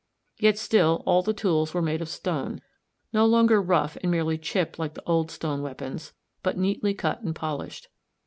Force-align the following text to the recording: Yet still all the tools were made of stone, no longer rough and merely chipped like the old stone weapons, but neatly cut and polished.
Yet 0.39 0.57
still 0.57 1.03
all 1.05 1.21
the 1.21 1.31
tools 1.31 1.75
were 1.75 1.81
made 1.83 2.01
of 2.01 2.09
stone, 2.09 2.63
no 3.13 3.23
longer 3.27 3.61
rough 3.61 3.97
and 3.97 4.09
merely 4.09 4.35
chipped 4.39 4.79
like 4.79 4.95
the 4.95 5.03
old 5.05 5.29
stone 5.29 5.61
weapons, 5.61 6.11
but 6.41 6.57
neatly 6.57 6.95
cut 6.95 7.21
and 7.21 7.35
polished. 7.35 7.87